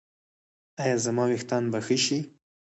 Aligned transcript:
ایا 0.83 0.97
زما 1.05 1.23
ویښتان 1.27 1.63
به 1.71 1.79
ښه 1.85 1.97
شي؟ 2.05 2.19